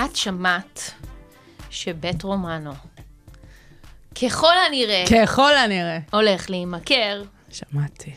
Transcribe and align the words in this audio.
את 0.00 0.16
שמעת 0.16 0.90
שבית 1.70 2.22
רומנו, 2.22 2.72
ככל 4.22 4.52
הנראה, 4.66 5.04
ככל 5.10 5.56
הנראה. 5.56 5.98
הולך 6.12 6.50
להימכר. 6.50 7.22
שמעתי. 7.50 8.12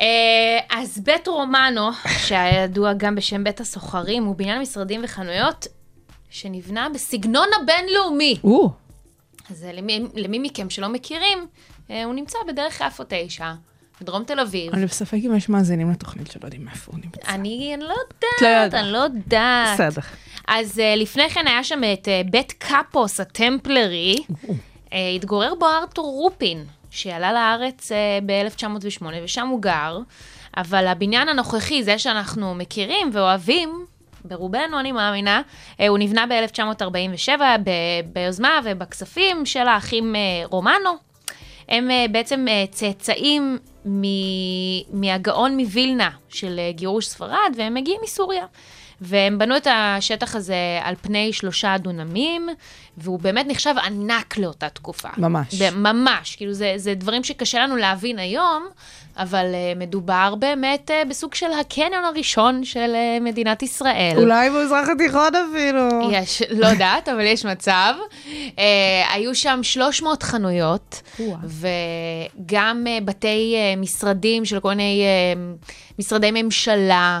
אה, 0.00 0.58
אז 0.70 0.98
בית 0.98 1.28
רומנו, 1.28 1.90
שהיה 2.26 2.64
ידוע 2.64 2.92
גם 2.92 3.14
בשם 3.14 3.44
בית 3.44 3.60
הסוחרים, 3.60 4.24
הוא 4.24 4.36
בניין 4.36 4.60
משרדים 4.60 5.00
וחנויות 5.04 5.66
שנבנה 6.30 6.88
בסגנון 6.94 7.48
הבינלאומי. 7.62 8.38
או, 8.44 8.70
אז 9.50 9.64
אה, 9.64 9.72
למי, 9.72 10.04
למי 10.14 10.38
מכם 10.38 10.70
שלא 10.70 10.88
מכירים, 10.88 11.46
אה, 11.90 12.04
הוא 12.04 12.14
נמצא 12.14 12.38
בדרך 12.48 12.80
יפו 12.86 13.04
9, 13.08 13.52
בדרום 14.00 14.24
תל 14.24 14.40
אביב. 14.40 14.72
אני 14.72 14.86
בספק 14.86 15.18
אם 15.26 15.36
יש 15.36 15.48
מאזינים 15.48 15.90
לתוכנית 15.90 16.30
שלא 16.30 16.44
יודעים 16.44 16.68
איפה 16.68 16.92
הוא 16.92 17.00
נמצא. 17.04 17.28
אני, 17.28 17.74
לא 17.78 17.86
לא 17.86 17.94
יודעת. 18.46 18.74
אני 18.74 18.92
לא 18.92 18.98
יודעת. 18.98 19.80
בסדר. 19.80 20.02
אז 20.48 20.78
uh, 20.78 20.96
לפני 20.98 21.30
כן 21.30 21.46
היה 21.46 21.64
שם 21.64 21.80
את 21.92 22.08
uh, 22.08 22.30
בית 22.30 22.52
קאפוס 22.52 23.20
הטמפלרי, 23.20 24.16
uh, 24.16 24.94
התגורר 25.16 25.54
בו 25.54 25.66
ארתור 25.66 26.06
רופין, 26.06 26.64
שעלה 26.90 27.32
לארץ 27.32 27.92
uh, 27.92 27.94
ב-1908 28.26 29.04
ושם 29.24 29.46
הוא 29.48 29.62
גר, 29.62 29.98
אבל 30.56 30.86
הבניין 30.86 31.28
הנוכחי, 31.28 31.82
זה 31.82 31.98
שאנחנו 31.98 32.54
מכירים 32.54 33.10
ואוהבים, 33.12 33.86
ברובנו 34.24 34.80
אני 34.80 34.92
מאמינה, 34.92 35.42
הוא 35.88 35.98
נבנה 35.98 36.24
ב-1947 36.26 37.30
ב- 37.64 37.70
ביוזמה 38.12 38.60
ובכספים 38.64 39.46
של 39.46 39.68
האחים 39.68 40.14
רומנו. 40.44 40.90
הם 41.68 41.88
בעצם 42.10 42.46
צאצאים 42.70 43.58
מ- 43.86 45.00
מהגאון 45.00 45.56
מווילנה 45.56 46.10
של 46.28 46.60
גירוש 46.70 47.06
ספרד, 47.06 47.54
והם 47.56 47.74
מגיעים 47.74 48.00
מסוריה. 48.04 48.44
והם 49.00 49.38
בנו 49.38 49.56
את 49.56 49.66
השטח 49.70 50.34
הזה 50.36 50.80
על 50.82 50.94
פני 51.02 51.32
שלושה 51.32 51.78
דונמים, 51.78 52.48
והוא 52.96 53.20
באמת 53.20 53.46
נחשב 53.48 53.74
ענק 53.84 54.38
לאותה 54.38 54.68
תקופה. 54.68 55.08
ממש. 55.16 55.62
ממש, 55.62 56.36
כאילו 56.36 56.52
זה, 56.52 56.72
זה 56.76 56.94
דברים 56.94 57.24
שקשה 57.24 57.62
לנו 57.62 57.76
להבין 57.76 58.18
היום, 58.18 58.66
אבל 59.16 59.44
uh, 59.44 59.78
מדובר 59.78 60.34
באמת 60.38 60.90
uh, 60.90 61.08
בסוג 61.08 61.34
של 61.34 61.46
הקניון 61.60 62.04
הראשון 62.04 62.64
של 62.64 62.94
uh, 62.94 63.24
מדינת 63.24 63.62
ישראל. 63.62 64.14
אולי 64.16 64.50
במזרח 64.50 64.88
התיכון 64.88 65.30
אפילו. 65.34 66.12
יש, 66.12 66.42
לא 66.50 66.66
יודעת, 66.66 67.08
אבל 67.08 67.26
יש 67.26 67.46
מצב. 67.46 67.94
Uh, 68.26 68.60
היו 69.12 69.34
שם 69.34 69.60
300 69.62 70.22
חנויות. 70.22 71.02
וגם 71.44 72.84
uh, 72.86 73.04
בתי 73.04 73.54
uh, 73.56 73.80
משרדים 73.80 74.44
של 74.44 74.60
כל 74.60 74.68
מיני 74.68 75.04
uh, 75.04 75.68
משרדי 75.98 76.30
ממשלה, 76.42 77.20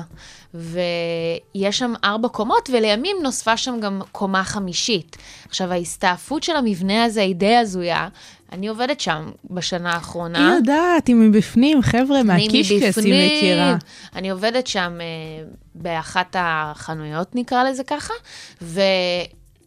ויש 0.54 1.78
שם 1.78 1.92
ארבע 2.04 2.28
קומות, 2.28 2.70
ולימים 2.72 3.16
נוספה 3.22 3.56
שם 3.56 3.80
גם 3.80 4.00
קומה 4.12 4.44
חמישית. 4.44 5.16
עכשיו, 5.48 5.72
ההסתעפות 5.72 6.42
של 6.42 6.56
המבנה 6.56 7.04
הזה 7.04 7.22
היא 7.22 7.34
די 7.34 7.56
הזויה. 7.56 8.08
אני 8.52 8.68
עובדת 8.68 9.00
שם 9.00 9.30
בשנה 9.50 9.92
האחרונה. 9.92 10.48
היא 10.48 10.56
יודעת, 10.56 11.06
היא 11.06 11.16
מבפנים, 11.16 11.82
חבר'ה, 11.82 12.22
מהקישקס 12.22 12.98
היא. 12.98 13.38
מכירה. 13.38 13.76
אני 14.14 14.30
עובדת 14.30 14.66
שם 14.66 14.98
אה, 15.00 15.44
באחת 15.74 16.36
החנויות, 16.38 17.34
נקרא 17.34 17.64
לזה 17.64 17.84
ככה, 17.84 18.14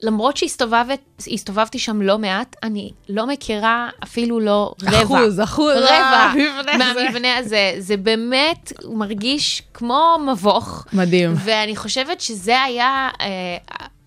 ולמרות 0.03 0.37
שהסתובבתי 0.37 1.79
שם 1.79 2.01
לא 2.01 2.17
מעט, 2.17 2.55
אני 2.63 2.91
לא 3.09 3.27
מכירה 3.27 3.89
אפילו 4.03 4.39
לא 4.39 4.73
רבע. 4.81 5.03
אחוז, 5.03 5.39
אחוז. 5.39 5.77
רבע 5.77 6.33
מהמבנה 6.35 6.89
הזה. 6.91 7.03
מהמבנה 7.03 7.37
הזה. 7.37 7.73
זה 7.79 7.97
באמת, 7.97 8.73
מרגיש 8.89 9.63
כמו 9.73 10.17
מבוך. 10.31 10.85
מדהים. 10.93 11.33
ואני 11.37 11.75
חושבת 11.75 12.21
שזה 12.21 12.61
היה 12.61 13.09
אה, 13.21 13.57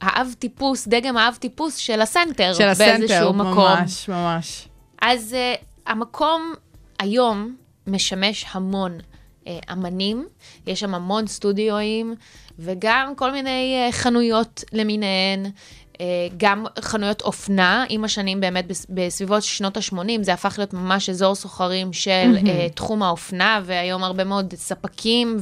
האב 0.01 0.35
טיפוס, 0.39 0.89
דגם 0.89 1.17
האב 1.17 1.35
טיפוס 1.35 1.77
של 1.77 2.01
הסנטר, 2.01 2.53
של 2.55 2.69
הסנטר, 2.69 2.99
באיזשהו 2.99 3.33
מקום. 3.33 3.79
ממש, 3.81 4.09
ממש. 4.09 4.69
אז 5.03 5.37
uh, 5.37 5.65
המקום 5.87 6.55
היום 6.99 7.57
משמש 7.87 8.45
המון 8.53 8.99
uh, 9.45 9.49
אמנים, 9.73 10.27
יש 10.67 10.81
שם 10.81 10.95
המון 10.95 11.27
סטודיואים, 11.27 12.15
וגם 12.59 13.13
כל 13.17 13.31
מיני 13.31 13.89
uh, 13.89 13.93
חנויות 13.93 14.65
למיניהן. 14.73 15.47
Uh, 15.95 15.97
גם 16.37 16.65
חנויות 16.81 17.23
אופנה, 17.23 17.85
עם 17.89 18.05
השנים 18.05 18.41
באמת 18.41 18.67
בס- 18.67 18.87
בסביבות 18.91 19.43
שנות 19.43 19.77
ה-80, 19.77 19.97
זה 20.23 20.33
הפך 20.33 20.55
להיות 20.59 20.73
ממש 20.75 21.11
אזור 21.11 21.35
סוחרים 21.35 21.93
של 21.93 22.35
uh, 22.37 22.47
תחום 22.75 23.03
האופנה, 23.03 23.61
והיום 23.65 24.05
הרבה 24.05 24.25
מאוד 24.25 24.55
ספקים 24.57 25.39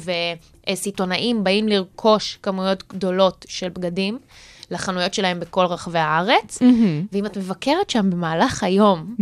וסיטונאים 0.71 1.45
באים 1.45 1.69
לרכוש 1.69 2.39
כמויות 2.43 2.85
גדולות 2.89 3.47
של 3.49 3.69
בגדים 3.69 4.19
לחנויות 4.71 5.15
שלהם 5.15 5.41
בכל 5.41 5.65
רחבי 5.67 5.99
הארץ. 5.99 6.59
ואם 7.13 7.27
את 7.27 7.37
מבקרת 7.39 7.91
שם 7.91 8.11
במהלך 8.11 8.63
היום, 8.65 9.15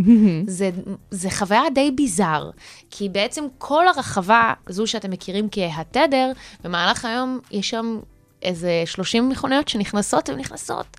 זה, 0.47 0.69
זה 1.11 1.29
חוויה 1.29 1.61
די 1.75 1.91
ביזאר, 1.91 2.49
כי 2.91 3.09
בעצם 3.09 3.45
כל 3.57 3.87
הרחבה, 3.87 4.53
זו 4.69 4.87
שאתם 4.87 5.11
מכירים 5.11 5.47
כהתדר, 5.51 6.31
במהלך 6.63 7.05
היום 7.05 7.39
יש 7.51 7.69
שם 7.69 7.99
איזה 8.43 8.83
30 8.85 9.29
מכוניות 9.29 9.67
שנכנסות 9.67 10.29
ונכנסות. 10.29 10.97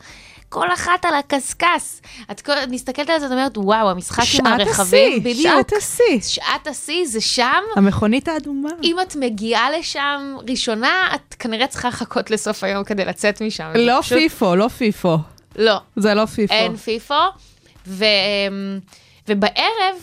כל 0.49 0.73
אחת 0.75 1.05
על 1.05 1.15
הקשקש. 1.15 2.01
את 2.31 2.41
כל- 2.41 2.53
את 2.53 2.69
מסתכלת 2.69 3.11
על 3.11 3.21
זה, 3.21 3.27
את 3.27 3.31
אומרת, 3.33 3.59
וואו, 3.59 3.91
המשחק 3.91 4.23
עם 4.39 4.47
הרכבים, 4.47 5.13
השיא, 5.13 5.21
בדיוק. 5.21 5.43
שעת 5.57 5.73
השיא. 5.79 6.21
שעת 6.21 6.67
השיא 6.67 7.07
זה 7.07 7.21
שם. 7.21 7.63
המכונית 7.77 8.29
האדומה. 8.29 8.69
אם 8.83 8.97
את 9.03 9.17
מגיעה 9.17 9.71
לשם 9.79 10.37
ראשונה, 10.49 11.09
את 11.15 11.35
כנראה 11.39 11.67
צריכה 11.67 11.89
לחכות 11.89 12.31
לסוף 12.31 12.65
היום 12.65 12.85
כדי 12.85 13.05
לצאת 13.05 13.43
משם. 13.43 13.73
לא 13.75 13.99
פשוט- 14.03 14.19
פיפו, 14.19 14.57
לא 14.57 14.69
פיפו. 14.69 15.17
לא. 15.57 15.77
זה 15.97 16.15
לא 16.15 16.27
פיפו. 16.27 16.55
אין 16.55 16.77
פיפו, 16.77 17.15
ו, 17.87 18.05
ובערב 19.29 19.97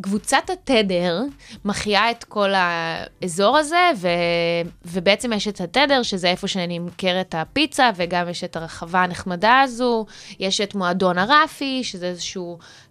קבוצת 0.00 0.50
התדר 0.52 1.22
מחיה 1.64 2.10
את 2.10 2.24
כל 2.24 2.50
האזור 2.54 3.56
הזה, 3.56 3.90
ו, 3.96 4.08
ובעצם 4.84 5.32
יש 5.32 5.48
את 5.48 5.60
התדר, 5.60 6.02
שזה 6.02 6.28
איפה 6.28 6.48
שנמכרת 6.48 7.34
הפיצה, 7.34 7.90
וגם 7.96 8.28
יש 8.28 8.44
את 8.44 8.56
הרחבה 8.56 9.02
הנחמדה 9.02 9.60
הזו, 9.60 10.06
יש 10.40 10.60
את 10.60 10.74
מועדון 10.74 11.18
הרפי, 11.18 11.84
שזה 11.84 12.06
איזושהי 12.06 12.42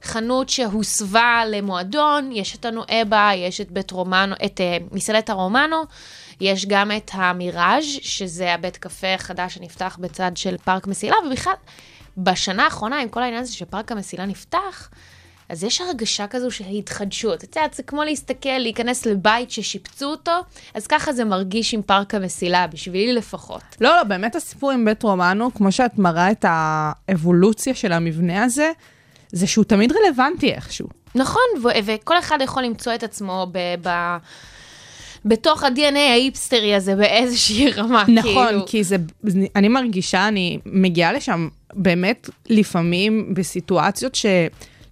חנות 0.03 0.49
שהוסבה 0.49 1.44
למועדון, 1.47 2.31
יש 2.31 2.55
את 2.55 2.65
הנואבה, 2.65 3.31
יש 3.35 3.61
את 3.61 3.71
בית 3.71 3.91
רומנו, 3.91 4.35
את 4.45 4.59
uh, 4.59 4.83
מסעדת 4.95 5.29
הרומנו. 5.29 5.77
יש 6.41 6.65
גם 6.65 6.91
את 6.91 7.11
המיראז', 7.13 7.83
שזה 8.01 8.53
הבית 8.53 8.77
קפה 8.77 9.13
החדש 9.13 9.53
שנפתח 9.53 9.97
בצד 10.01 10.31
של 10.35 10.57
פארק 10.57 10.88
מסילה, 10.88 11.15
ובכלל, 11.27 11.53
בשנה 12.17 12.63
האחרונה, 12.63 12.99
עם 12.99 13.09
כל 13.09 13.23
העניין 13.23 13.41
הזה 13.41 13.53
שפארק 13.53 13.91
המסילה 13.91 14.25
נפתח, 14.25 14.89
אז 15.50 15.63
יש 15.63 15.81
הרגשה 15.81 16.28
כזו 16.28 16.51
של 16.51 16.63
התחדשות. 16.78 17.44
את 17.44 17.56
יודעת, 17.56 17.73
זה 17.73 17.83
כמו 17.83 18.03
להסתכל, 18.03 18.57
להיכנס 18.57 19.06
לבית 19.06 19.51
ששיפצו 19.51 20.06
אותו, 20.06 20.31
אז 20.73 20.88
ככה 20.88 21.13
זה 21.13 21.25
מרגיש 21.25 21.73
עם 21.73 21.81
פארק 21.81 22.16
המסילה, 22.16 22.67
בשבילי 22.67 23.13
לפחות. 23.13 23.61
לא, 23.81 23.95
לא, 23.95 24.03
באמת 24.03 24.35
הסיפור 24.35 24.72
עם 24.72 24.85
בית 24.85 25.03
רומנו, 25.03 25.53
כמו 25.53 25.72
שאת 25.72 25.97
מראה 25.97 26.31
את 26.31 26.45
האבולוציה 26.47 27.75
של 27.75 27.91
המבנה 27.91 28.44
הזה, 28.44 28.72
זה 29.31 29.47
שהוא 29.47 29.66
תמיד 29.66 29.91
רלוונטי 29.91 30.51
איכשהו. 30.51 30.88
נכון, 31.16 31.44
ו- 31.63 31.69
וכל 31.85 32.19
אחד 32.19 32.38
יכול 32.41 32.63
למצוא 32.63 32.95
את 32.95 33.03
עצמו 33.03 33.47
ב... 33.51 33.57
ב- 33.81 34.17
בתוך 35.25 35.63
ה-DNA 35.63 35.97
ההיפסטרי 35.97 36.75
הזה 36.75 36.95
באיזושהי 36.95 37.72
רמה, 37.77 38.03
נכון, 38.07 38.47
כאילו. 38.47 38.66
כי 38.66 38.83
זה, 38.83 38.95
אני 39.56 39.67
מרגישה, 39.67 40.27
אני 40.27 40.59
מגיעה 40.66 41.13
לשם 41.13 41.47
באמת 41.73 42.29
לפעמים 42.50 43.33
בסיטואציות 43.33 44.16
ש... 44.16 44.25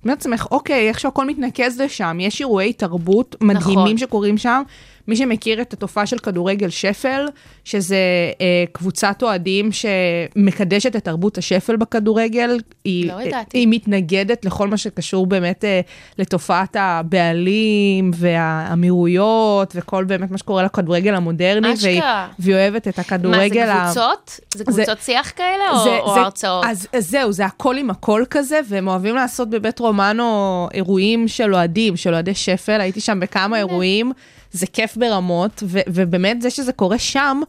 אומרת 0.06 0.18
לעצמך, 0.18 0.48
אוקיי, 0.52 0.88
איכשהו 0.88 1.10
הכל 1.10 1.28
מתנקז 1.28 1.82
לשם, 1.82 2.18
יש 2.20 2.42
אירועי 2.42 2.74
תרבות 2.74 3.36
מדהימים 3.42 3.80
נכון. 3.80 3.98
שקורים 3.98 4.38
שם. 4.38 4.62
מי 5.08 5.16
שמכיר 5.16 5.62
את 5.62 5.74
התופעה 5.74 6.06
של 6.06 6.18
כדורגל 6.18 6.70
שפל, 6.70 7.26
שזה 7.66 7.96
אה, 8.42 8.64
קבוצת 8.72 9.20
אוהדים 9.24 9.70
שמקדשת 9.72 10.96
את 10.96 11.04
תרבות 11.04 11.38
השפל 11.38 11.76
בכדורגל, 11.76 12.58
היא, 12.86 13.08
לא 13.14 13.22
ידעתי. 13.22 13.58
היא 13.58 13.68
מתנגדת 13.70 14.46
לכל 14.46 14.68
מה 14.68 14.78
שקשור 14.78 15.28
באמת 15.28 15.66
אה, 15.66 15.82
לתופעת 16.18 16.76
הבעלים 16.80 18.12
והאמירויות, 18.16 19.74
וכל 19.76 20.04
באמת 20.04 20.32
מה 20.32 20.38
שקורה 20.38 20.64
לכדורגל 20.64 21.16
המודרני, 21.16 21.74
והיא. 21.82 22.02
והיא 22.40 22.56
אוהבת 22.56 22.88
את 22.88 22.98
מה, 22.98 23.04
הכדורגל. 23.04 23.66
זה 23.66 23.74
ה- 23.74 23.86
קבוצות? 23.86 24.40
זה 24.56 24.66
קבוצות 24.66 25.02
שיח 25.02 25.32
כאלה 25.36 25.70
או, 25.72 25.84
זה- 25.84 26.00
או 26.00 26.14
זה- 26.14 26.20
הרצאות? 26.22 26.66
אז, 26.68 26.88
אז 26.94 27.10
זהו, 27.10 27.32
זה 27.32 27.46
הכל 27.46 27.78
עם 27.78 27.90
הכל 27.90 28.24
כזה, 28.30 28.60
והם 28.70 28.88
אוהבים 28.88 29.16
לעשות 29.16 29.50
בבית 29.50 29.80
רומנו 29.80 30.68
אירועים 30.74 31.28
של 31.28 31.54
אוהדים, 31.56 31.98
של 31.98 32.14
אוהדי 32.14 32.36
שפל, 32.36 32.82
הייתי 32.82 33.00
שם 33.02 33.20
בכמה 33.20 33.58
אירועים, 33.58 34.12
זה 34.54 34.68
כיף 34.68 34.98
ברמות, 34.98 35.64
ו, 35.66 35.80
ובאמת 35.88 36.42
זה 36.42 36.50
שזה 36.50 36.74
קורה 36.74 36.98
שם, 36.98 37.42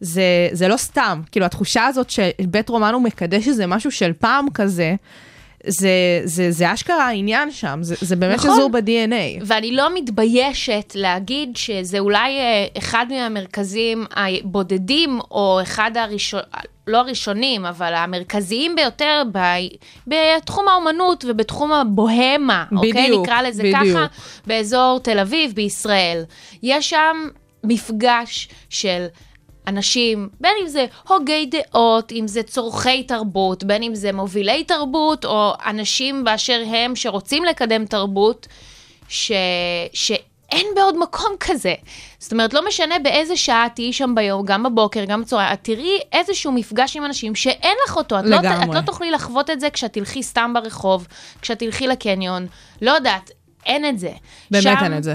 זה, 0.00 0.48
זה 0.52 0.68
לא 0.68 0.76
סתם, 0.76 1.20
כאילו 1.32 1.46
התחושה 1.46 1.86
הזאת 1.86 2.10
שבית 2.10 2.68
רומנו 2.68 3.00
מקדש 3.00 3.48
איזה 3.48 3.66
משהו 3.66 3.90
של 3.90 4.12
פעם 4.12 4.46
כזה, 4.54 4.94
זה, 5.66 6.20
זה, 6.24 6.50
זה 6.50 6.72
אשכרה 6.72 7.06
העניין 7.06 7.50
שם, 7.50 7.78
זה, 7.82 7.94
זה 8.00 8.16
באמת 8.16 8.38
נכון. 8.38 8.50
שזור 8.50 8.68
ב-DNA. 8.68 9.42
ואני 9.46 9.72
לא 9.72 9.94
מתביישת 9.94 10.92
להגיד 10.94 11.56
שזה 11.56 11.98
אולי 11.98 12.38
אה, 12.38 12.66
אחד 12.78 13.06
מהמרכזים 13.10 14.06
הבודדים, 14.10 15.20
או 15.30 15.58
אחד 15.62 15.96
הראשון, 15.96 16.40
לא 16.86 16.98
הראשונים, 16.98 17.66
אבל 17.66 17.94
המרכזיים 17.94 18.76
ביותר 18.76 19.22
ב, 19.32 19.38
בתחום 20.06 20.68
האומנות 20.68 21.24
ובתחום 21.28 21.72
הבוהמה, 21.72 22.64
אוקיי? 22.76 22.92
בדיוק, 22.92 23.22
נקרא 23.22 23.42
לזה 23.42 23.62
בדיוק. 23.62 23.96
ככה, 23.96 24.06
באזור 24.46 25.00
תל 25.02 25.18
אביב, 25.18 25.52
בישראל. 25.54 26.24
יש 26.62 26.90
שם 26.90 27.28
מפגש 27.64 28.48
של 28.70 29.06
אנשים, 29.66 30.28
בין 30.40 30.52
אם 30.62 30.66
זה 30.66 30.86
הוגי 31.08 31.46
דעות, 31.46 32.12
אם 32.12 32.28
זה 32.28 32.42
צורכי 32.42 33.02
תרבות, 33.02 33.64
בין 33.64 33.82
אם 33.82 33.94
זה 33.94 34.12
מובילי 34.12 34.64
תרבות, 34.64 35.24
או 35.24 35.52
אנשים 35.66 36.24
באשר 36.24 36.62
הם 36.66 36.96
שרוצים 36.96 37.44
לקדם 37.44 37.84
תרבות, 37.84 38.46
ש... 39.08 39.32
שאין 40.50 40.66
בעוד 40.76 40.98
מקום 40.98 41.32
כזה. 41.40 41.74
זאת 42.18 42.32
אומרת, 42.32 42.54
לא 42.54 42.66
משנה 42.68 42.98
באיזה 42.98 43.36
שעה 43.36 43.66
תהיי 43.74 43.92
שם 43.92 44.14
ביום, 44.14 44.44
גם 44.46 44.62
בבוקר, 44.62 45.04
גם 45.04 45.22
בצהריים, 45.22 45.52
את 45.52 45.58
תראי 45.64 45.98
איזשהו 46.12 46.52
מפגש 46.52 46.96
עם 46.96 47.04
אנשים 47.04 47.34
שאין 47.34 47.76
לך 47.86 47.96
אותו. 47.96 48.18
את 48.18 48.24
לא, 48.24 48.36
ת- 48.36 48.40
את 48.40 48.44
לגמרי. 48.44 48.76
לא 48.76 48.80
תוכלי 48.80 49.10
לחוות 49.10 49.50
את 49.50 49.60
זה 49.60 49.70
כשאת 49.70 49.92
תלכי 49.92 50.22
סתם 50.22 50.52
ברחוב, 50.54 51.06
כשאת 51.42 51.58
תלכי 51.58 51.86
לקניון, 51.86 52.46
לא 52.82 52.90
יודעת, 52.90 53.30
אין 53.66 53.88
את 53.88 53.98
זה. 53.98 54.10
באמת 54.50 54.62
שם- 54.62 54.74
אין 54.84 54.96
את 54.98 55.02
זה. 55.04 55.14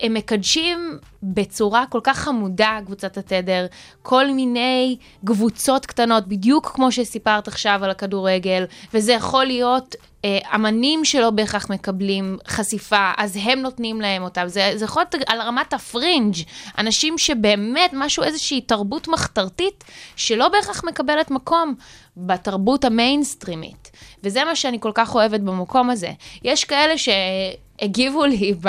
והם 0.00 0.14
מקדשים 0.14 0.98
בצורה 1.22 1.84
כל 1.88 2.00
כך 2.02 2.18
חמודה, 2.18 2.78
קבוצת 2.86 3.18
התדר, 3.18 3.66
כל 4.02 4.30
מיני 4.30 4.96
קבוצות 5.26 5.86
קטנות, 5.86 6.28
בדיוק 6.28 6.66
כמו 6.74 6.92
שסיפרת 6.92 7.48
עכשיו 7.48 7.80
על 7.84 7.90
הכדורגל, 7.90 8.64
וזה 8.94 9.12
יכול 9.12 9.44
להיות 9.44 9.94
אה, 10.24 10.38
אמנים 10.54 11.04
שלא 11.04 11.30
בהכרח 11.30 11.70
מקבלים 11.70 12.38
חשיפה, 12.48 13.12
אז 13.16 13.38
הם 13.42 13.58
נותנים 13.60 14.00
להם 14.00 14.22
אותם. 14.22 14.48
זה, 14.48 14.72
זה 14.74 14.84
יכול 14.84 15.02
להיות 15.02 15.28
על 15.28 15.40
רמת 15.40 15.72
הפרינג', 15.72 16.34
אנשים 16.78 17.18
שבאמת 17.18 17.90
משהו, 17.92 18.22
איזושהי 18.22 18.60
תרבות 18.60 19.08
מחתרתית, 19.08 19.84
שלא 20.16 20.48
בהכרח 20.48 20.84
מקבלת 20.84 21.30
מקום 21.30 21.74
בתרבות 22.16 22.84
המיינסטרימית. 22.84 23.90
וזה 24.24 24.44
מה 24.44 24.56
שאני 24.56 24.80
כל 24.80 24.90
כך 24.94 25.14
אוהבת 25.14 25.40
במקום 25.40 25.90
הזה. 25.90 26.10
יש 26.44 26.64
כאלה 26.64 26.94
שהגיבו 27.80 28.24
לי, 28.24 28.54
ב... 28.60 28.68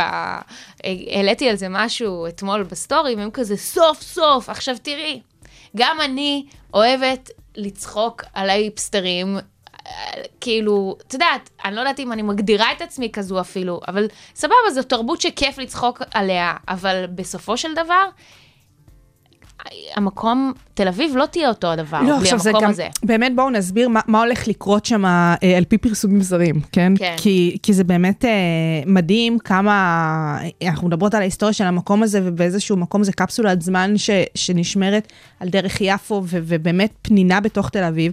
העליתי 0.83 1.49
על 1.49 1.55
זה 1.55 1.67
משהו 1.69 2.27
אתמול 2.27 2.63
בסטורי, 2.63 3.15
והם 3.15 3.31
כזה, 3.31 3.57
סוף 3.57 4.01
סוף, 4.01 4.49
עכשיו 4.49 4.75
תראי, 4.83 5.21
גם 5.77 6.01
אני 6.01 6.45
אוהבת 6.73 7.29
לצחוק 7.55 8.23
על 8.33 8.49
ההיפסטרים. 8.49 9.37
כאילו, 10.41 10.95
את 11.07 11.13
יודעת, 11.13 11.49
אני 11.65 11.75
לא 11.75 11.79
יודעת 11.79 11.99
אם 11.99 12.11
אני 12.11 12.21
מגדירה 12.21 12.71
את 12.71 12.81
עצמי 12.81 13.09
כזו 13.11 13.41
אפילו, 13.41 13.81
אבל 13.87 14.07
סבבה, 14.35 14.55
זו 14.73 14.83
תרבות 14.83 15.21
שכיף 15.21 15.57
לצחוק 15.57 16.01
עליה, 16.13 16.53
אבל 16.67 17.05
בסופו 17.15 17.57
של 17.57 17.73
דבר, 17.73 18.03
המקום, 19.95 20.53
תל 20.73 20.87
אביב 20.87 21.15
לא 21.15 21.25
תהיה 21.25 21.49
אותו 21.49 21.67
הדבר, 21.67 22.01
לא, 22.01 22.19
בלי 22.19 22.29
המקום 22.29 22.61
גם, 22.61 22.69
הזה. 22.69 22.87
באמת 23.03 23.35
בואו 23.35 23.49
נסביר 23.49 23.89
מה, 23.89 23.99
מה 24.07 24.19
הולך 24.19 24.47
לקרות 24.47 24.85
שם 24.85 25.05
אה, 25.05 25.35
על 25.57 25.65
פי 25.65 25.77
פרסומים 25.77 26.21
זרים, 26.21 26.61
כן? 26.71 26.93
כן. 26.97 27.15
כי, 27.17 27.57
כי 27.63 27.73
זה 27.73 27.83
באמת 27.83 28.25
אה, 28.25 28.31
מדהים 28.85 29.39
כמה, 29.39 30.37
אנחנו 30.67 30.87
מדברות 30.87 31.13
על 31.13 31.21
ההיסטוריה 31.21 31.53
של 31.53 31.63
המקום 31.63 32.03
הזה, 32.03 32.21
ובאיזשהו 32.23 32.77
מקום 32.77 33.03
זה 33.03 33.11
קפסולת 33.11 33.61
זמן 33.61 33.93
ש, 33.97 34.09
שנשמרת 34.35 35.11
על 35.39 35.49
דרך 35.49 35.81
יפו, 35.81 36.23
ו, 36.25 36.39
ובאמת 36.43 36.91
פנינה 37.01 37.39
בתוך 37.39 37.69
תל 37.69 37.83
אביב. 37.83 38.11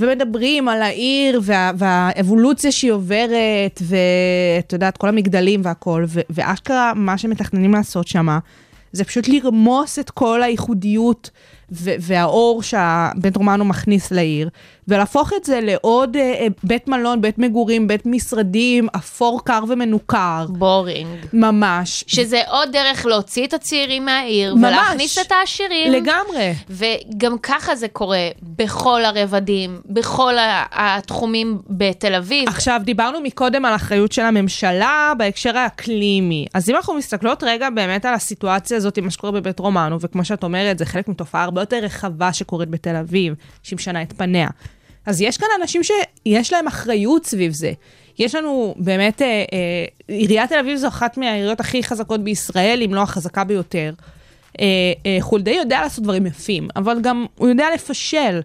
ומדברים 0.00 0.68
על 0.68 0.82
העיר 0.82 1.40
וה, 1.44 1.70
והאבולוציה 1.74 2.72
שהיא 2.72 2.92
עוברת, 2.92 3.82
ואת 3.82 4.72
יודעת, 4.72 4.96
כל 4.96 5.08
המגדלים 5.08 5.60
והכל, 5.64 6.04
ו, 6.08 6.20
ואשכרה 6.30 6.92
מה 6.96 7.18
שמתכננים 7.18 7.72
לעשות 7.72 8.08
שמה, 8.08 8.38
זה 8.92 9.04
פשוט 9.04 9.28
לרמוס 9.28 9.98
את 9.98 10.10
כל 10.10 10.42
הייחודיות 10.42 11.30
ו- 11.72 11.94
והאור 12.00 12.62
שהבית 12.62 13.36
רומנו 13.36 13.64
מכניס 13.64 14.10
לעיר, 14.10 14.48
ולהפוך 14.88 15.32
את 15.36 15.44
זה 15.44 15.60
לעוד 15.62 16.16
אה, 16.16 16.22
אה, 16.22 16.46
בית 16.64 16.88
מלון, 16.88 17.20
בית 17.20 17.38
מגורים, 17.38 17.88
בית 17.88 18.06
משרדים, 18.06 18.88
אפור 18.96 19.44
קר 19.44 19.62
ומנוכר, 19.68 20.46
בורינג. 20.48 21.08
ממש. 21.32 22.04
שזה 22.06 22.40
עוד 22.48 22.72
דרך 22.72 23.06
להוציא 23.06 23.46
את 23.46 23.54
הצעירים 23.54 24.04
מהעיר, 24.04 24.54
ממש. 24.54 24.64
ולהכניס 24.64 25.18
את 25.18 25.32
העשירים. 25.32 25.92
לגמרי. 25.92 26.52
וגם 26.70 27.38
ככה 27.38 27.76
זה 27.76 27.88
קורה 27.88 28.28
בכל 28.42 29.04
הרבדים, 29.04 29.80
בכל 29.86 30.34
התחומים 30.72 31.58
בתל 31.68 32.14
אביב. 32.14 32.48
עכשיו, 32.48 32.80
דיברנו 32.84 33.20
מקודם 33.20 33.64
על 33.64 33.74
אחריות 33.74 34.12
של 34.12 34.22
הממשלה 34.22 35.12
בהקשר 35.18 35.58
האקלימי. 35.58 36.46
אז 36.54 36.70
אם 36.70 36.76
אנחנו 36.76 36.94
מסתכלות 36.94 37.42
רגע 37.42 37.70
באמת 37.70 38.04
על 38.04 38.14
הסיטואציה 38.14 38.76
הזאת, 38.76 38.98
מה 38.98 39.10
שקורה 39.10 39.32
בבית 39.32 39.58
רומנו, 39.58 40.00
וכמו 40.00 40.24
שאת 40.24 40.44
אומרת, 40.44 40.78
זה 40.78 40.86
חלק 40.86 41.08
מתופעה 41.08 41.42
הרבה 41.42 41.59
יותר 41.60 41.76
רחבה 41.76 42.32
שקורית 42.32 42.68
בתל 42.68 42.96
אביב, 42.96 43.34
שמשנה 43.62 44.02
את 44.02 44.12
פניה. 44.12 44.48
אז 45.06 45.20
יש 45.20 45.36
כאן 45.36 45.48
אנשים 45.60 45.82
שיש 45.82 46.52
להם 46.52 46.66
אחריות 46.66 47.26
סביב 47.26 47.52
זה. 47.52 47.72
יש 48.18 48.34
לנו 48.34 48.74
באמת, 48.78 49.22
אה, 49.22 49.26
אה, 49.26 49.84
עיריית 50.08 50.48
תל 50.48 50.58
אביב 50.58 50.76
זו 50.76 50.88
אחת 50.88 51.16
מהעיריות 51.16 51.60
הכי 51.60 51.82
חזקות 51.82 52.24
בישראל, 52.24 52.82
אם 52.84 52.94
לא 52.94 53.02
החזקה 53.02 53.44
ביותר. 53.44 53.92
אה, 54.60 54.66
אה, 55.06 55.16
חולדאי 55.20 55.54
יודע 55.54 55.80
לעשות 55.80 56.04
דברים 56.04 56.26
יפים, 56.26 56.68
אבל 56.76 57.00
גם 57.02 57.26
הוא 57.36 57.48
יודע 57.48 57.66
לפשל. 57.74 58.40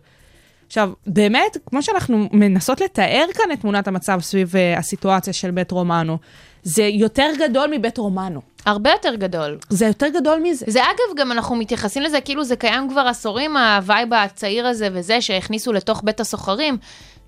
עכשיו, 0.67 0.91
באמת, 1.07 1.57
כמו 1.65 1.83
שאנחנו 1.83 2.29
מנסות 2.31 2.81
לתאר 2.81 3.25
כאן 3.33 3.51
את 3.53 3.62
תמונת 3.62 3.88
המצב 3.88 4.19
סביב 4.21 4.53
אה, 4.56 4.79
הסיטואציה 4.79 5.33
של 5.33 5.51
בית 5.51 5.71
רומנו, 5.71 6.17
זה 6.65 6.83
יותר 6.83 7.29
גדול 7.39 7.69
מבית 7.71 7.97
רומנו. 7.97 8.41
הרבה 8.65 8.91
יותר 8.91 9.15
גדול. 9.15 9.57
זה 9.69 9.85
יותר 9.85 10.07
גדול 10.07 10.39
מזה. 10.44 10.65
זה 10.69 10.83
אגב, 10.83 11.17
גם 11.17 11.31
אנחנו 11.31 11.56
מתייחסים 11.56 12.03
לזה 12.03 12.21
כאילו 12.21 12.44
זה 12.44 12.56
קיים 12.56 12.89
כבר 12.89 13.01
עשורים, 13.01 13.57
הווייב 13.57 14.13
הצעיר 14.13 14.67
הזה 14.67 14.88
וזה 14.94 15.21
שהכניסו 15.21 15.73
לתוך 15.73 16.01
בית 16.03 16.19
הסוחרים. 16.19 16.77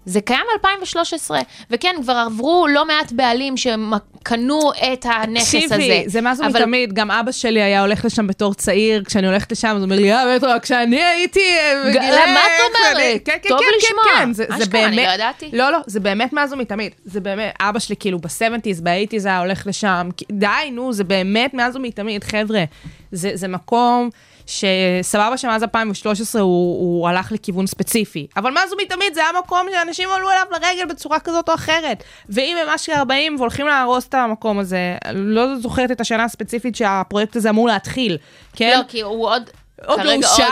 זה 0.07 0.21
קיים 0.21 0.39
מ-2013, 0.63 1.31
וכן, 1.71 1.95
כבר 2.01 2.13
עברו 2.13 2.67
לא 2.73 2.85
מעט 2.87 3.11
בעלים 3.11 3.57
שקנו 3.57 4.59
את 4.93 5.05
הנכס 5.05 5.55
הזה. 5.55 5.59
תקשיבי, 5.67 6.03
זה 6.07 6.21
מאז 6.21 6.41
אבל- 6.41 6.49
ומתמיד, 6.49 6.93
גם 6.93 7.11
אבא 7.11 7.31
שלי 7.31 7.61
היה 7.61 7.81
הולך 7.81 8.05
לשם 8.05 8.27
בתור 8.27 8.53
צעיר, 8.53 9.03
כשאני 9.03 9.27
הולכת 9.27 9.51
לשם, 9.51 9.67
אז 9.67 9.75
הוא 9.77 9.83
אומר 9.83 9.95
לי, 9.95 10.13
אה, 10.13 10.35
בטח, 10.37 10.47
כשאני 10.61 11.03
הייתי... 11.03 11.39
אה, 11.39 11.83
בגילי- 11.87 12.07
מה 12.33 12.39
את 12.39 12.61
אומרת? 12.67 13.21
כן, 13.25 13.31
כן, 13.43 13.49
כן, 13.49 13.55
לשמוע. 13.77 14.03
כן, 14.03 14.19
כן, 14.25 14.33
זה- 14.33 14.45
זה 14.57 14.63
אשכרה, 14.63 14.85
אני 14.85 14.95
באמת- 14.95 15.07
לא 15.07 15.13
ידעתי. 15.13 15.49
לא, 15.53 15.71
לא, 15.71 15.77
זה 15.87 15.99
באמת 15.99 16.33
מאז 16.33 16.53
ומתמיד. 16.53 16.91
זה 17.05 17.19
באמת, 17.19 17.53
אבא 17.59 17.79
שלי 17.79 17.95
כאילו 17.99 18.19
ב-70's, 18.19 18.81
ב-80's 18.83 19.25
היה 19.25 19.39
הולך 19.39 19.67
לשם. 19.67 20.09
די, 20.31 20.47
נו, 20.71 20.93
זה 20.93 21.03
באמת 21.03 21.53
מאז 21.53 21.75
ומתמיד, 21.75 22.23
חבר'ה. 22.23 22.63
זה 23.11 23.31
זה 23.33 23.47
מקום 23.47 24.09
שסבבה 24.45 25.37
שמאז 25.37 25.63
2013 25.63 26.41
הוא, 26.41 26.49
הוא 26.79 27.09
הלך 27.09 27.31
לכיוון 27.31 27.67
ספציפי. 27.67 28.27
אבל 28.37 28.51
מאז 28.51 28.73
ומתמיד 28.73 29.13
זה 29.13 29.19
היה 29.21 29.29
מקום 29.39 29.67
שאנשים 29.73 30.09
עלו 30.15 30.29
אליו 30.29 30.45
לרגל 30.51 30.85
בצורה 30.89 31.19
כזאת 31.19 31.49
או 31.49 31.53
אחרת. 31.53 32.03
ואם 32.29 32.57
הם 32.63 32.69
אשכרה 32.69 33.05
באים 33.05 33.35
והולכים 33.35 33.67
להרוס 33.67 34.07
את 34.07 34.13
המקום 34.13 34.59
הזה, 34.59 34.97
לא 35.13 35.55
זוכרת 35.59 35.91
את 35.91 36.01
השנה 36.01 36.23
הספציפית 36.23 36.75
שהפרויקט 36.75 37.35
הזה 37.35 37.49
אמור 37.49 37.67
להתחיל, 37.67 38.17
כן? 38.55 38.77
לא, 38.79 38.83
כי 38.87 39.01
הוא 39.01 39.27
עוד... 39.27 39.43
עוד 39.85 39.99
לא 39.99 40.03
כרגע 40.03 40.27
אושר, 40.27 40.49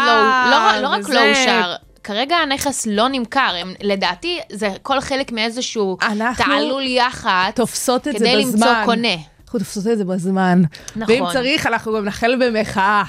לא, 0.52 0.82
לא 0.82 0.88
רק 0.88 1.00
וזה- 1.00 1.14
לא 1.14 1.30
אושר, 1.30 1.74
כרגע 2.04 2.36
הנכס 2.36 2.88
לא 2.90 3.08
נמכר. 3.08 3.52
הם, 3.62 3.74
לדעתי, 3.82 4.40
זה 4.52 4.70
כל 4.82 5.02
חלק 5.02 5.32
מאיזשהו 5.32 5.98
תעלול 6.38 6.84
יח"צ, 6.88 7.56
תופסות 7.56 8.08
את 8.08 8.14
זה 8.14 8.20
כדי 8.20 8.38
בזמן. 8.46 8.68
למצוא 8.68 8.86
קונה. 8.86 9.16
אנחנו 9.56 9.66
תופסות 9.66 9.92
את 9.92 9.98
זה 9.98 10.06
בזמן. 10.06 10.62
נכון. 10.96 11.16
ואם 11.16 11.24
צריך, 11.34 11.68
אנחנו 11.68 11.94
גם 11.98 12.06
נחל 12.06 12.36
במחאה. 12.42 13.04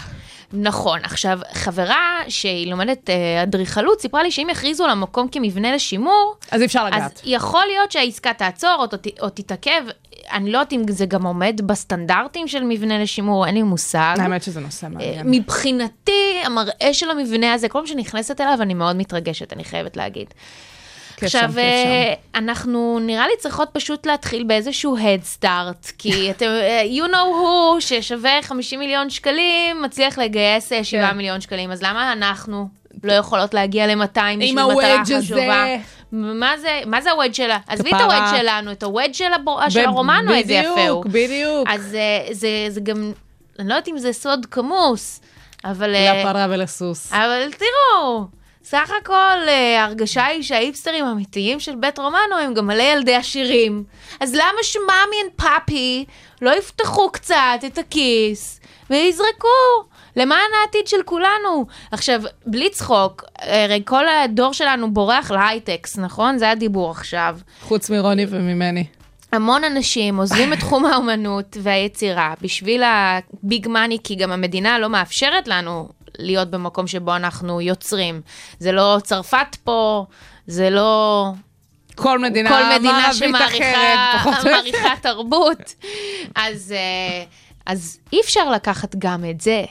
נכון. 0.53 0.99
עכשיו, 1.03 1.38
חברה 1.53 1.97
שהיא 2.29 2.71
לומדת 2.71 3.11
אה, 3.11 3.43
אדריכלות, 3.43 4.00
סיפרה 4.00 4.23
לי 4.23 4.31
שאם 4.31 4.49
יכריזו 4.50 4.85
על 4.85 4.91
המקום 4.91 5.29
כמבנה 5.29 5.73
לשימור, 5.75 6.35
אז 6.50 6.62
אפשר 6.62 6.81
אז 6.93 6.95
לגעת. 6.95 7.21
יכול 7.25 7.62
להיות 7.67 7.93
שהעסקה 7.93 8.33
תעצור 8.33 8.76
או, 8.79 8.87
ת- 8.87 9.21
או 9.21 9.29
תתעכב. 9.31 9.83
אני 10.33 10.53
לא 10.53 10.59
יודעת 10.59 10.73
אם 10.73 10.83
זה 10.88 11.07
גם 11.07 11.26
עומד 11.26 11.61
בסטנדרטים 11.67 12.49
של 12.49 12.65
מבנה 12.65 12.99
לשימור, 13.03 13.47
אין 13.47 13.55
לי 13.55 13.62
מושג. 13.62 14.17
האמת 14.19 14.43
שזה 14.43 14.61
נושא 14.61 14.87
אה, 14.87 14.91
מעניין. 14.91 15.31
מבחינתי, 15.31 16.41
המראה 16.45 16.88
של 16.93 17.11
המבנה 17.11 17.53
הזה, 17.53 17.69
כל 17.69 17.79
פעם 17.79 17.87
שאני 17.87 18.03
נכנסת 18.03 18.41
אליו, 18.41 18.59
אני 18.61 18.75
מאוד 18.75 18.97
מתרגשת, 18.97 19.53
אני 19.53 19.65
חייבת 19.65 19.97
להגיד. 19.97 20.26
עכשיו, 21.23 21.50
אה, 21.58 22.14
אנחנו 22.35 22.99
נראה 23.02 23.26
לי 23.26 23.32
צריכות 23.38 23.68
פשוט 23.73 24.06
להתחיל 24.06 24.44
באיזשהו 24.44 24.96
head 24.96 25.42
start, 25.42 25.92
כי 25.99 26.11
אתם, 26.30 26.46
אה, 26.46 26.82
you 26.96 27.08
know 27.08 27.14
who, 27.14 27.80
ששווה 27.80 28.42
50 28.42 28.78
מיליון 28.78 29.11
שקלים, 29.11 29.82
מצליח 29.82 30.18
לגייס 30.18 30.73
אה, 30.73 30.85
7 30.85 31.11
כן. 31.11 31.16
מיליון 31.16 31.40
שקלים, 31.40 31.70
אז 31.70 31.82
למה 31.82 32.12
אנחנו 32.12 32.68
לא 33.04 33.12
יכולות 33.12 33.54
להגיע 33.54 33.87
ל-200 33.87 34.20
בשביל 34.38 34.64
מטרה 34.64 35.02
חשובה? 35.18 35.64
מה 36.12 36.58
זה, 36.58 36.80
מה 36.87 37.02
זה 37.02 37.11
הוודג' 37.11 37.32
שלה? 37.32 37.58
עזבי 37.66 37.90
את. 37.90 38.00
הוודג' 38.00 38.37
שלנו, 38.37 38.73
את 38.73 38.82
הוודג' 38.82 39.12
של, 39.12 39.32
הבור, 39.32 39.68
של 39.68 39.82
ב- 39.82 39.87
הרומנו, 39.87 40.35
איזה 40.35 40.52
יפה 40.52 40.88
הוא. 40.88 41.04
בדיוק, 41.04 41.06
בדיוק. 41.06 41.68
אז 41.68 41.94
אה, 41.94 42.32
זה, 42.32 42.49
זה 42.68 42.80
גם, 42.80 43.12
אני 43.58 43.68
לא 43.68 43.75
יודעת 43.75 43.88
אם 43.88 43.99
זה 43.99 44.12
סוד 44.12 44.46
כמוס, 44.46 45.20
אבל... 45.64 45.94
אה, 45.94 46.20
לפרה 46.20 46.46
ולסוס. 46.50 47.12
אבל 47.12 47.49
תראו, 47.52 48.25
סך 48.68 48.90
הכל 49.02 49.49
אה, 49.49 49.80
ההרגשה 49.82 50.25
היא 50.25 50.42
שההיפסטרים 50.42 51.04
האמיתיים 51.04 51.61
של 51.61 51.75
בית 51.75 51.99
רומנו 51.99 52.38
הם 52.42 52.54
גם 52.54 52.66
מלא 52.66 52.82
ילדי 52.82 53.14
עשירים. 53.14 53.85
אז 54.20 54.35
למה 54.35 54.62
שמאמי 54.62 55.16
ופאפי 55.35 56.04
לא 56.42 56.58
יפתחו 56.58 57.11
קצת 57.11 57.61
את 57.66 57.78
הכיס 57.78 58.61
ויזרקו 58.90 59.49
למען 60.16 60.50
העתיד 60.61 60.87
של 60.87 61.02
כולנו. 61.04 61.66
עכשיו, 61.90 62.23
בלי 62.46 62.70
צחוק, 62.70 63.25
הרי 63.38 63.82
כל 63.85 64.08
הדור 64.08 64.52
שלנו 64.52 64.94
בורח 64.94 65.30
להייטקס, 65.30 65.99
נכון? 65.99 66.38
זה 66.38 66.50
הדיבור 66.50 66.90
עכשיו. 66.90 67.38
חוץ 67.61 67.90
מרוני 67.90 68.26
וממני. 68.28 68.85
המון 69.32 69.64
אנשים 69.64 70.16
עוזבים 70.16 70.52
את 70.52 70.58
תחום 70.58 70.87
האומנות 70.87 71.56
והיצירה 71.62 72.35
בשביל 72.40 72.82
הביג 72.82 73.68
מאני, 73.68 73.99
כי 74.04 74.14
גם 74.14 74.32
המדינה 74.32 74.78
לא 74.78 74.88
מאפשרת 74.88 75.49
לנו 75.49 75.88
להיות 76.18 76.50
במקום 76.50 76.87
שבו 76.87 77.16
אנחנו 77.16 77.61
יוצרים. 77.61 78.20
זה 78.58 78.73
לא 78.73 78.99
צרפת 79.04 79.56
פה, 79.64 80.06
זה 80.46 80.70
לא 80.70 81.32
כל 81.94 82.18
מדינה 82.18 82.50
כל 82.50 82.78
מדינה 82.78 83.14
שמעריכה 83.14 84.94
תרבות. 85.02 85.75
אז, 86.35 86.75
אה, 86.76 87.25
אז 87.66 87.99
אי 88.12 88.20
אפשר 88.20 88.50
לקחת 88.50 88.96
גם 88.99 89.25
את 89.30 89.40
זה. 89.40 89.64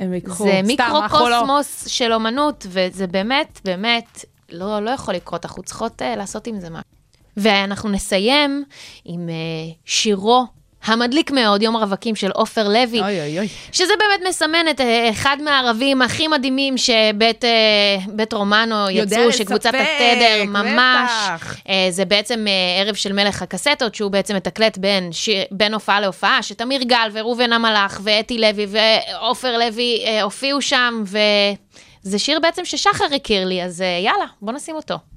הם 0.00 0.14
ייקחו. 0.14 0.44
זה 0.44 0.52
לא- 0.52 0.62
מיקרוקוסמוס 0.62 1.88
של 1.88 2.12
אומנות, 2.12 2.66
וזה 2.68 3.06
באמת, 3.06 3.60
באמת, 3.64 4.24
לא, 4.52 4.80
לא 4.80 4.90
יכול 4.90 5.14
לקרות, 5.14 5.44
אנחנו 5.44 5.62
צריכות 5.62 6.02
uh, 6.02 6.16
לעשות 6.16 6.46
עם 6.46 6.60
זה 6.60 6.70
משהו. 6.70 6.92
ואנחנו 7.36 7.88
נסיים 7.88 8.64
עם 9.04 9.28
uh, 9.28 9.74
שירו 9.84 10.46
המדליק 10.84 11.30
מאוד, 11.30 11.62
יום 11.62 11.76
הרווקים 11.76 12.14
של 12.14 12.30
עופר 12.30 12.68
לוי. 12.68 13.00
אוי 13.00 13.20
אוי 13.20 13.38
אוי. 13.38 13.48
שזה 13.72 13.92
באמת 13.98 14.28
מסמן 14.28 14.68
את 14.70 14.80
אה, 14.80 15.10
אחד 15.10 15.36
מהערבים 15.44 16.02
הכי 16.02 16.28
מדהימים 16.28 16.78
שבית 16.78 17.44
אה, 17.44 18.32
רומנו 18.32 18.90
יצאו, 18.90 19.32
שקבוצת 19.32 19.74
לספק, 19.74 19.86
התדר 20.12 20.44
ממש. 20.44 21.10
בטח. 21.24 21.56
אה, 21.68 21.86
זה 21.90 22.04
בעצם 22.04 22.46
ערב 22.80 22.94
של 22.94 23.12
מלך 23.12 23.42
הקסטות, 23.42 23.94
שהוא 23.94 24.10
בעצם 24.10 24.36
מתקלט 24.36 24.78
בין, 24.78 25.12
שיר, 25.12 25.44
בין 25.50 25.74
הופעה 25.74 26.00
להופעה, 26.00 26.42
שתמיר 26.42 26.82
גל 26.82 27.08
וראובן 27.12 27.52
המלאך 27.52 28.00
ואתי 28.04 28.38
לוי 28.38 28.66
ועופר 28.68 29.58
לוי 29.58 30.04
הופיעו 30.22 30.62
שם, 30.62 31.04
וזה 31.06 32.18
שיר 32.18 32.40
בעצם 32.40 32.64
ששחר 32.64 33.14
הכיר 33.16 33.44
לי, 33.44 33.62
אז 33.62 33.84
יאללה, 34.04 34.26
בוא 34.42 34.52
נשים 34.52 34.74
אותו. 34.74 35.11